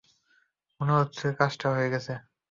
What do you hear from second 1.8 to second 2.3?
গেছে।